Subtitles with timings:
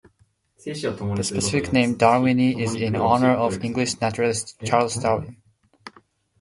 [0.65, 0.73] The
[1.21, 5.37] specific name, "darwini", is in honor of English naturalist Charles Darwin.